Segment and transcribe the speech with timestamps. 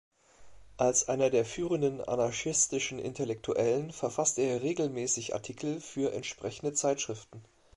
[0.77, 7.43] Als einer der führenden anarchistischen Intellektuellen verfasste er regelmäßig Artikel für entsprechende Zeitschriften.